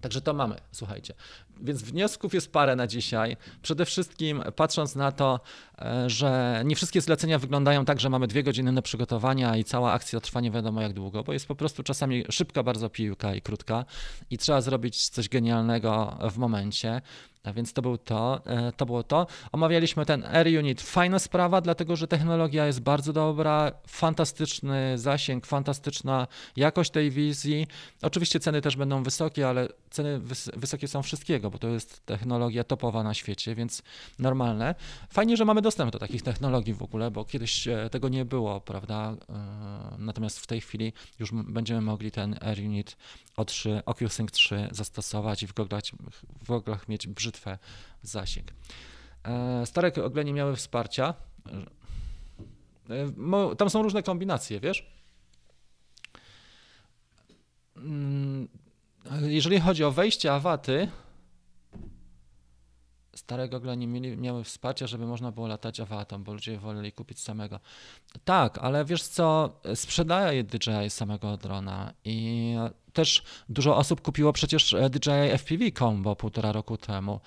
[0.00, 1.14] Także to mamy, słuchajcie.
[1.60, 3.36] Więc wniosków jest parę na dzisiaj.
[3.62, 5.40] Przede wszystkim patrząc na to,
[5.78, 9.92] e, że nie wszystkie zlecenia wyglądają tak, że mamy dwie godziny na przygotowania i cała
[9.92, 13.42] akcja trwa nie wiadomo jak długo, bo jest po prostu czasami szybka bardzo piłka i
[13.42, 13.84] krótka
[14.30, 17.00] i trzeba zrobić coś genialnego w momencie.
[17.44, 19.26] A więc to, był to, e, to było to.
[19.52, 20.82] Omawialiśmy ten Air Unit.
[20.82, 27.66] Fajna sprawa, dlatego że technologia jest bardzo dobra, fantastyczny zasięg, fantastyczna jakość tej wizji.
[28.02, 32.64] Oczywiście ceny też będą wysokie, ale ceny wys wysokie są wszystkiego, bo to jest technologia
[32.64, 33.82] topowa na świecie, więc
[34.18, 34.74] normalne.
[35.10, 38.60] Fajnie, że mamy dostęp do takich technologii w ogóle, bo kiedyś e, tego nie było,
[38.60, 39.16] prawda?
[39.28, 39.34] E,
[39.98, 42.96] natomiast w tej chwili już będziemy mogli ten Air Unit
[43.36, 45.82] O3, OcuSync 3 zastosować i w goglach,
[46.42, 47.58] w goglach mieć brzytwę
[48.02, 48.46] zasięg.
[49.24, 51.14] E, stare ogle nie miały wsparcia.
[53.58, 54.86] Tam są różne kombinacje, wiesz?
[57.76, 58.48] Mm,
[59.22, 60.88] jeżeli chodzi o wejście awaty,
[63.14, 67.20] stare gogle nie mieli, miały wsparcia, żeby można było latać awatą, bo ludzie woleli kupić
[67.20, 67.60] samego.
[68.24, 72.54] Tak, ale wiesz co, sprzedaje DJI samego drona i
[72.98, 77.20] też dużo osób kupiło przecież DJI FPV Combo półtora roku temu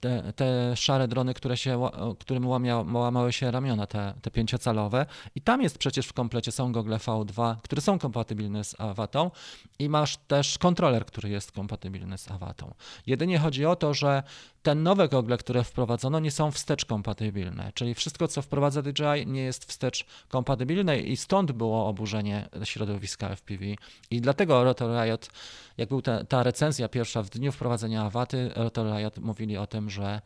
[0.00, 5.06] te, te szare drony, które się, którym łamia, łamały się ramiona, te, te pięciocalowe.
[5.34, 9.30] I tam jest przecież w komplecie, są gogle V2, które są kompatybilne z Awatą
[9.78, 12.74] i masz też kontroler, który jest kompatybilny z Awatą.
[13.06, 14.22] Jedynie chodzi o to, że
[14.62, 19.42] te nowe gogle, które wprowadzono, nie są wstecz kompatybilne, czyli wszystko, co wprowadza DJI, nie
[19.42, 23.64] jest wstecz kompatybilne i stąd było oburzenie środowiska FPV.
[24.10, 25.28] I dlatego Rotor Riot,
[25.76, 29.87] jak była ta, ta recenzja pierwsza w dniu wprowadzenia Awaty, Rotor Riot mówili o tym,
[29.90, 30.20] że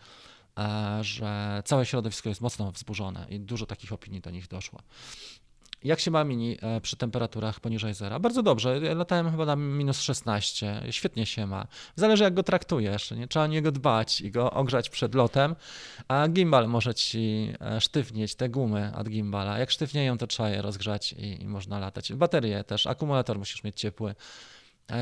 [0.59, 4.81] e, że całe środowisko jest mocno wzburzone i dużo takich opinii do nich doszło.
[5.85, 8.18] Jak się ma mini e, przy temperaturach poniżej zera?
[8.18, 8.81] Bardzo dobrze.
[8.94, 10.83] latałem chyba na minus 16.
[10.90, 11.66] Świetnie się ma.
[11.96, 13.11] Zależy jak go traktujesz.
[13.11, 13.29] Nie?
[13.29, 15.57] Trzeba o niego dbać i go ogrzać przed lotem.
[16.09, 19.59] A gimbal może ci e, sztywnieć, te gumy od gimbala.
[19.59, 22.12] Jak sztywnieją, to trzeba je rozgrzać i, i można latać.
[22.12, 22.87] Baterie też.
[22.87, 24.14] Akumulator musisz mieć ciepły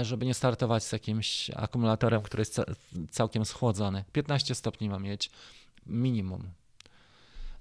[0.02, 2.60] żeby nie startować z jakimś akumulatorem, który jest
[3.10, 4.04] całkiem schłodzony.
[4.12, 5.30] 15 stopni ma mieć
[5.86, 6.50] minimum.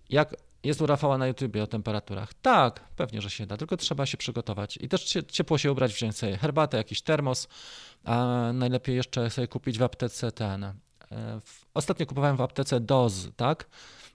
[0.10, 2.34] Jak jest u Rafała na YouTubie o temperaturach.
[2.34, 4.78] Tak, pewnie, że się da, tylko trzeba się przygotować.
[4.82, 7.48] I też ciepło się ubrać, wziąć sobie herbatę, jakiś termos,
[8.04, 10.64] a najlepiej jeszcze sobie kupić w aptece ten.
[10.64, 10.74] E,
[11.74, 13.68] ostatnio kupowałem w aptece DOZ, tak?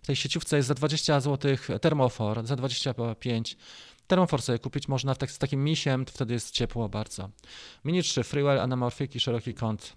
[0.03, 3.57] W tej sieciówce jest za 20 zł termofor, za 25
[4.06, 7.30] Termofor sobie kupić można tak, z takim misiem, wtedy jest ciepło bardzo.
[7.84, 9.96] Mini 3, Freewell, anamorfik i szeroki kąt.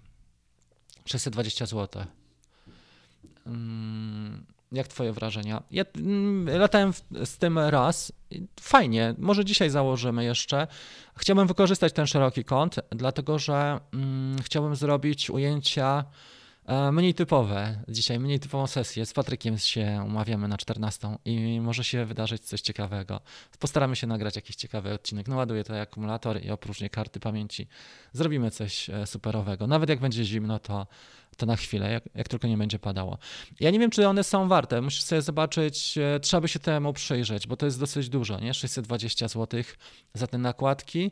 [1.04, 2.04] 620 zł.
[3.44, 5.62] Hmm jak twoje wrażenia?
[5.70, 6.92] Ja mm, latałem
[7.24, 8.12] z tym raz.
[8.60, 10.66] Fajnie, może dzisiaj założymy jeszcze.
[11.16, 16.04] Chciałbym wykorzystać ten szeroki kąt, dlatego że mm, chciałbym zrobić ujęcia
[16.92, 17.82] mniej typowe.
[17.88, 19.06] Dzisiaj mniej typową sesję.
[19.06, 23.20] Z Patrykiem się umawiamy na 14 i może się wydarzyć coś ciekawego.
[23.58, 25.28] Postaramy się nagrać jakiś ciekawy odcinek.
[25.28, 27.68] Naładuję to akumulator i opróżnię karty pamięci.
[28.12, 29.66] Zrobimy coś e, superowego.
[29.66, 30.86] Nawet jak będzie zimno, to
[31.36, 33.18] to na chwilę, jak, jak, tylko nie będzie padało.
[33.60, 34.82] Ja nie wiem, czy one są warte.
[34.82, 38.54] Musisz sobie zobaczyć, e, trzeba by się temu przyjrzeć, bo to jest dosyć dużo, nie?
[38.54, 39.62] 620 zł
[40.14, 41.10] za te nakładki.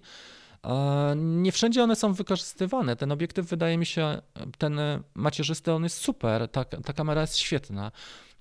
[1.16, 2.96] Nie wszędzie one są wykorzystywane.
[2.96, 4.22] Ten obiektyw wydaje mi się,
[4.59, 4.81] ten
[5.14, 7.92] macierzysty, on jest super, ta, ta kamera jest świetna.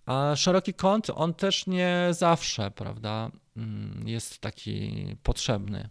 [0.05, 5.89] A szeroki kąt, on też nie zawsze, prawda, mm, jest taki potrzebny.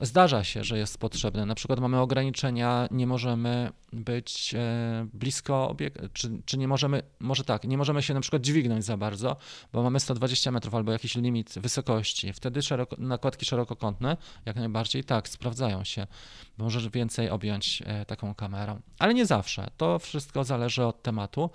[0.00, 1.46] Zdarza się, że jest potrzebne.
[1.46, 7.44] Na przykład mamy ograniczenia, nie możemy być e, blisko obiektu, czy, czy nie możemy, może
[7.44, 9.36] tak, nie możemy się na przykład dźwignąć za bardzo,
[9.72, 12.32] bo mamy 120 metrów albo jakiś limit wysokości.
[12.32, 16.06] Wtedy szeroko, nakładki szerokokątne jak najbardziej tak, sprawdzają się.
[16.58, 19.70] Możesz więcej objąć e, taką kamerą, ale nie zawsze.
[19.76, 21.50] To wszystko zależy od tematu.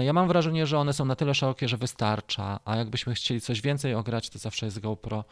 [0.00, 3.60] Ja mam wrażenie, że one są na tyle szerokie, że wystarcza, a jakbyśmy chcieli coś
[3.60, 5.24] więcej ograć, to zawsze jest GoPro.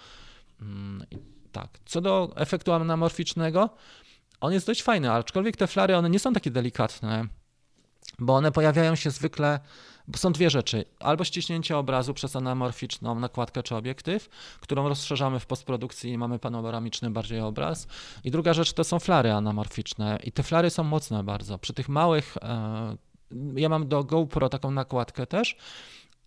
[1.52, 1.78] Tak.
[1.84, 3.70] Co do efektu anamorficznego,
[4.40, 7.26] on jest dość fajny, aczkolwiek te flary, one nie są takie delikatne.
[8.18, 9.60] bo one pojawiają się zwykle,
[10.08, 10.84] bo są dwie rzeczy.
[11.00, 14.28] Albo ściśnięcie obrazu przez anamorficzną nakładkę czy obiektyw,
[14.60, 17.86] którą rozszerzamy w postprodukcji i mamy panoramiczny bardziej obraz.
[18.24, 21.58] I druga rzecz to są flary anamorficzne i te flary są mocne bardzo.
[21.58, 22.96] Przy tych małych, e,
[23.54, 25.56] ja mam do GoPro taką nakładkę też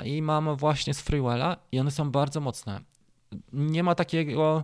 [0.05, 2.81] i mam właśnie z Freewella i one są bardzo mocne.
[3.53, 4.63] Nie ma takiego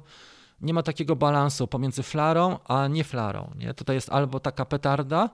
[0.62, 3.52] nie ma takiego balansu pomiędzy flarą a nie flarą.
[3.56, 3.74] Nie?
[3.74, 5.30] Tutaj jest albo taka petarda,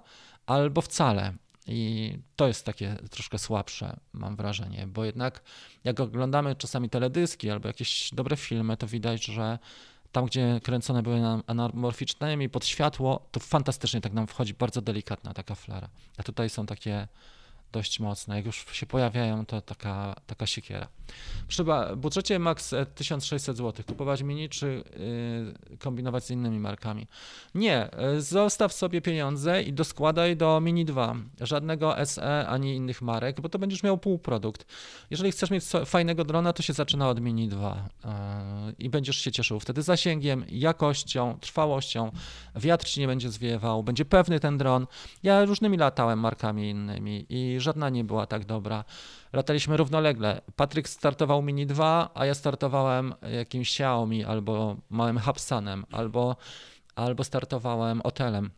[0.46, 1.34] albo wcale.
[1.68, 5.42] I to jest takie troszkę słabsze, mam wrażenie, bo jednak
[5.84, 9.60] jak oglądamy czasami teledyski albo jakieś dobre filmy, to widać, że
[10.12, 15.56] tam, gdzie kręcone były anamorficznymi pod światło, to fantastycznie tak nam wchodzi bardzo delikatna taka
[15.56, 15.90] flara.
[16.18, 17.08] A tutaj są takie
[17.72, 18.36] dość mocne.
[18.36, 20.88] Jak już się pojawiają, to taka, taka siekiera.
[21.48, 21.66] Przy
[21.98, 24.84] budżecie max 1600 zł kupować mini, czy
[25.70, 27.08] yy, kombinować z innymi markami?
[27.56, 31.16] Nie, y, zostaw sobie pieniądze i doskładaj do Mini 2.
[31.42, 34.66] Żadnego SE ani innych marek, bo to będziesz miał półprodukt.
[35.10, 38.12] Jeżeli chcesz mieć fajnego drona, to się zaczyna od Mini 2 yy,
[38.80, 42.12] i będziesz się cieszył wtedy zasięgiem, jakością, trwałością.
[42.56, 44.88] Wiatr ci nie będzie zwiewał, będzie pewny ten dron.
[45.24, 48.84] Ja różnymi latałem markami innymi i żadna nie była tak dobra.
[49.34, 50.42] Lataliśmy równolegle.
[50.56, 56.36] Patryk startował Mini 2, a ja startowałem jakimś Xiaomi albo małym Hubsanem, albo,
[56.96, 58.50] albo startowałem Otelem.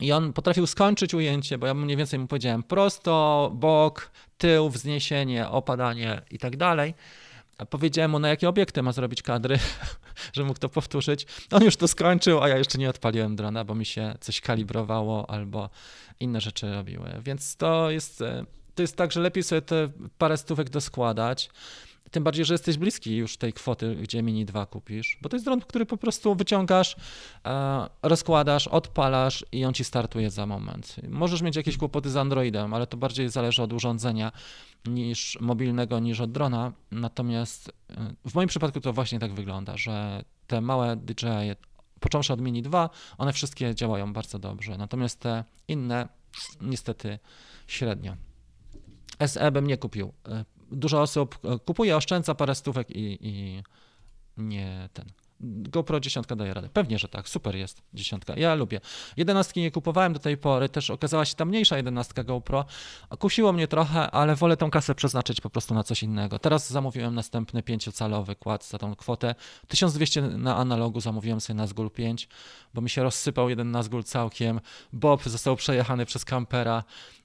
[0.00, 5.48] I on potrafił skończyć ujęcie, bo ja mniej więcej mu powiedziałem prosto, bok, tył, wzniesienie,
[5.48, 6.94] opadanie i tak dalej.
[7.58, 9.58] A powiedziałem mu, na jakie obiekty ma zrobić kadry,
[10.36, 11.26] że mógł to powtórzyć.
[11.50, 15.30] On już to skończył, a ja jeszcze nie odpaliłem drona, bo mi się coś kalibrowało
[15.30, 15.70] albo
[16.20, 17.10] inne rzeczy robiły.
[17.22, 19.88] Więc to jest, e, to jest tak, że lepiej sobie te
[20.18, 21.50] parę stówek doskładać.
[22.14, 25.44] Tym bardziej, że jesteś bliski już tej kwoty, gdzie Mini 2 kupisz, bo to jest
[25.44, 26.96] dron, który po prostu wyciągasz,
[27.46, 30.96] e, rozkładasz, odpalasz i on ci startuje za moment.
[31.08, 34.32] Możesz mieć jakieś kłopoty z Androidem, ale to bardziej zależy od urządzenia
[34.86, 36.72] niż mobilnego, niż od drona.
[36.90, 41.52] Natomiast e, w moim przypadku to właśnie tak wygląda, że te małe DJI,
[42.00, 44.78] począwszy od Mini 2, one wszystkie działają bardzo dobrze.
[44.78, 46.08] Natomiast te inne
[46.60, 47.18] niestety
[47.66, 48.16] średnio.
[49.26, 50.12] SE bym nie kupił.
[50.74, 53.62] Dużo osób e, kupuje, oszczędza parę stówek i, i
[54.36, 55.12] nie ten.
[55.40, 56.68] GoPro 10 daje radę.
[56.72, 57.28] Pewnie, że tak.
[57.28, 58.34] Super jest dziesiątka.
[58.36, 58.80] Ja lubię.
[59.16, 62.64] Jedenastki nie kupowałem do tej pory, też okazała się ta mniejsza jedenastka GoPro.
[63.18, 66.38] Kusiło mnie trochę, ale wolę tą kasę przeznaczyć po prostu na coś innego.
[66.38, 69.34] Teraz zamówiłem następny pięciocalowy kład za tą kwotę.
[69.68, 72.28] 1200 na analogu zamówiłem sobie na Zgul 5,
[72.74, 74.60] bo mi się rozsypał jeden na Zgul całkiem.
[74.92, 76.84] Bob został przejechany przez kampera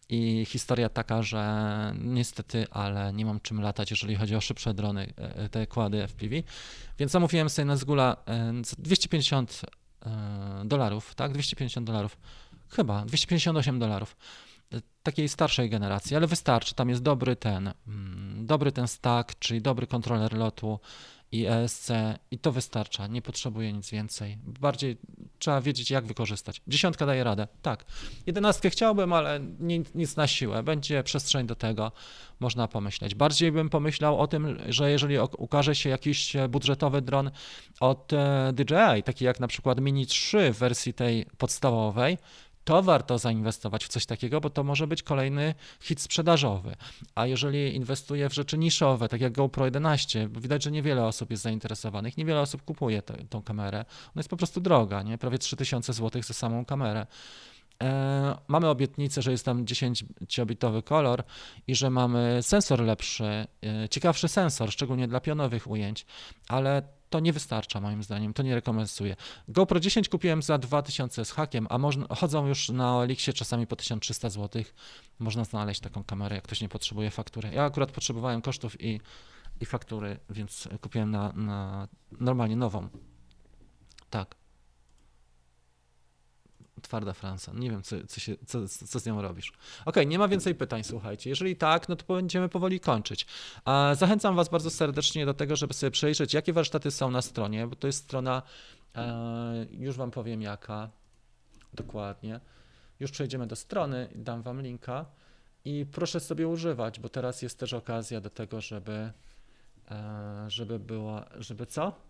[0.09, 5.13] i historia taka, że niestety, ale nie mam czym latać, jeżeli chodzi o szybsze drony,
[5.17, 6.35] e, te kłady FPV.
[6.99, 8.17] Więc zamówiłem sobie na Zgula
[8.77, 9.61] 250
[10.05, 10.09] e,
[10.65, 11.31] dolarów, tak?
[11.31, 12.17] 250 dolarów.
[12.69, 14.17] Chyba, 258 dolarów
[14.73, 16.75] e, takiej starszej generacji, ale wystarczy.
[16.75, 20.79] Tam jest dobry ten, mm, dobry ten stack, czyli dobry kontroler lotu,
[21.31, 21.91] i ESC
[22.31, 24.37] i to wystarcza, nie potrzebuje nic więcej.
[24.43, 24.97] Bardziej
[25.39, 26.61] trzeba wiedzieć, jak wykorzystać.
[26.67, 27.85] Dziesiątka daje radę, tak.
[28.25, 29.39] Jedenastkę chciałbym, ale
[29.95, 30.63] nic na siłę.
[30.63, 31.91] Będzie przestrzeń do tego,
[32.39, 33.15] można pomyśleć.
[33.15, 37.31] Bardziej bym pomyślał o tym, że jeżeli ukaże się jakiś budżetowy dron
[37.79, 42.17] od e, DJI, taki jak na przykład Mini 3 w wersji tej podstawowej,
[42.69, 46.75] to warto zainwestować w coś takiego, bo to może być kolejny hit sprzedażowy.
[47.15, 51.31] A jeżeli inwestuję w rzeczy niszowe, tak jak GoPro 11, bo widać, że niewiele osób
[51.31, 53.77] jest zainteresowanych, niewiele osób kupuje tę tą kamerę.
[53.79, 55.17] Ona jest po prostu droga, nie?
[55.17, 57.07] prawie 3000 zł za samą kamerę.
[57.83, 61.23] E, mamy obietnicę, że jest tam 10-bitowy kolor
[61.67, 66.05] i że mamy sensor lepszy, e, ciekawszy sensor, szczególnie dla pionowych ujęć,
[66.47, 69.15] ale to nie wystarcza moim zdaniem, to nie rekomenduję.
[69.47, 73.75] GoPro 10 kupiłem za 2000 z hakiem, a można, chodzą już na Elixie czasami po
[73.75, 74.63] 1300 zł.
[75.19, 77.49] Można znaleźć taką kamerę, jak ktoś nie potrzebuje faktury.
[77.53, 79.01] Ja akurat potrzebowałem kosztów i,
[79.61, 82.89] i faktury, więc kupiłem na, na normalnie nową.
[84.09, 84.38] Tak
[86.81, 87.51] twarda Franca.
[87.55, 89.53] Nie wiem, co, co, się, co, co z nią robisz.
[89.85, 91.29] Ok, nie ma więcej pytań, słuchajcie.
[91.29, 93.25] Jeżeli tak, no to będziemy powoli kończyć.
[93.93, 97.75] Zachęcam Was bardzo serdecznie do tego, żeby sobie przejrzeć, jakie warsztaty są na stronie, bo
[97.75, 98.41] to jest strona,
[98.95, 100.89] e, już Wam powiem jaka
[101.73, 102.39] dokładnie.
[102.99, 105.05] Już przejdziemy do strony, dam Wam linka
[105.65, 109.11] i proszę sobie używać, bo teraz jest też okazja do tego, żeby,
[109.91, 112.08] e, żeby była, żeby co?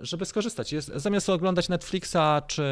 [0.00, 0.72] Żeby skorzystać.
[0.72, 2.62] Jest, zamiast oglądać Netflixa, czy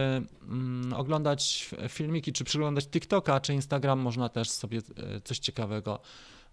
[0.43, 6.01] mm, oglądać filmiki, czy przyglądać TikToka, czy Instagram, można też sobie e, coś ciekawego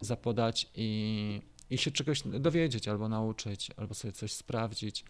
[0.01, 5.05] zapodać i, i się czegoś dowiedzieć, albo nauczyć, albo sobie coś sprawdzić.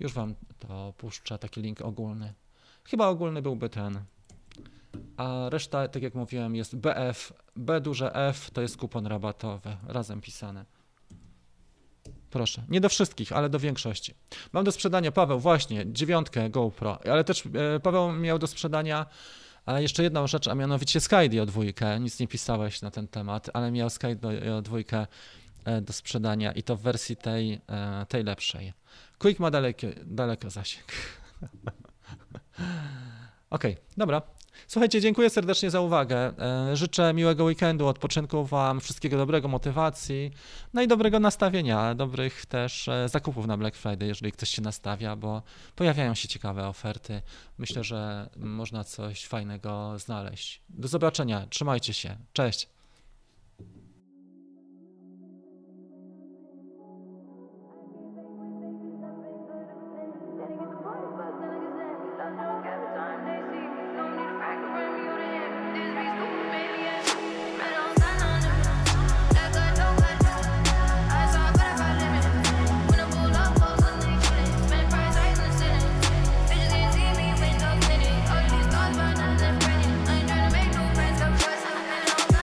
[0.00, 2.34] Już wam to puszczę, taki link ogólny.
[2.84, 4.00] Chyba ogólny byłby ten.
[5.16, 10.20] a reszta, tak jak mówiłem, jest BF, B duże F, to jest kupon rabatowy, razem
[10.20, 10.79] pisane.
[12.30, 12.62] Proszę.
[12.68, 14.14] Nie do wszystkich, ale do większości.
[14.52, 17.42] Mam do sprzedania, Paweł, właśnie, dziewiątkę GoPro, ale też
[17.76, 19.06] e, Paweł miał do sprzedania
[19.66, 22.00] jeszcze jedną rzecz, a mianowicie Skydio dwójkę.
[22.00, 25.06] Nic nie pisałeś na ten temat, ale miał Skydio dwójkę
[25.64, 28.72] e, do sprzedania i to w wersji tej, e, tej lepszej.
[29.18, 30.86] Quick ma daleko, daleko zasięg.
[33.50, 34.22] Okej, okay, dobra.
[34.68, 36.32] Słuchajcie, dziękuję serdecznie za uwagę.
[36.38, 40.30] E, życzę miłego weekendu, odpoczynku Wam, wszystkiego dobrego, motywacji,
[40.74, 45.16] no i dobrego nastawienia, dobrych też e, zakupów na Black Friday, jeżeli ktoś się nastawia,
[45.16, 45.42] bo
[45.76, 47.22] pojawiają się ciekawe oferty.
[47.58, 50.62] Myślę, że można coś fajnego znaleźć.
[50.68, 52.68] Do zobaczenia, trzymajcie się, cześć.